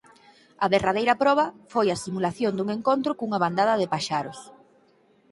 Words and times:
A 0.63 0.65
derradeira 0.73 1.19
proba 1.23 1.45
foi 1.73 1.87
a 1.91 2.01
simulación 2.05 2.51
dun 2.55 2.69
encontro 2.77 3.11
cunha 3.19 3.41
bandada 3.43 3.79
de 3.81 3.87
paxaros. 3.93 4.39